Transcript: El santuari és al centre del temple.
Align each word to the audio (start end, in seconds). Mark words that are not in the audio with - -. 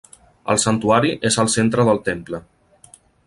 El 0.53 0.59
santuari 0.63 1.11
és 1.29 1.37
al 1.43 1.53
centre 1.57 1.87
del 1.91 2.03
temple. 2.09 2.41